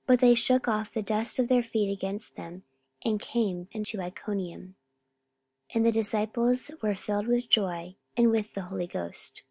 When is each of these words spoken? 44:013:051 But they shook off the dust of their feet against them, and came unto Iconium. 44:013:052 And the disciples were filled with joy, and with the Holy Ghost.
44:013:051 0.00 0.06
But 0.08 0.20
they 0.20 0.34
shook 0.34 0.66
off 0.66 0.92
the 0.92 1.00
dust 1.02 1.38
of 1.38 1.46
their 1.46 1.62
feet 1.62 1.92
against 1.92 2.34
them, 2.34 2.64
and 3.04 3.20
came 3.20 3.68
unto 3.72 4.00
Iconium. 4.00 4.62
44:013:052 4.62 4.74
And 5.76 5.86
the 5.86 5.92
disciples 5.92 6.70
were 6.82 6.94
filled 6.96 7.28
with 7.28 7.48
joy, 7.48 7.94
and 8.16 8.32
with 8.32 8.54
the 8.54 8.62
Holy 8.62 8.88
Ghost. 8.88 9.44